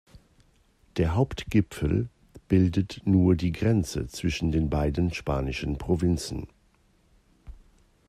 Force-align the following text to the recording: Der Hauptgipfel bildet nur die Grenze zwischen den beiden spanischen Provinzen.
Der 0.97 1.13
Hauptgipfel 1.13 2.09
bildet 2.47 3.01
nur 3.05 3.35
die 3.35 3.51
Grenze 3.51 4.07
zwischen 4.07 4.51
den 4.51 4.67
beiden 4.67 5.13
spanischen 5.13 5.77
Provinzen. 5.77 6.47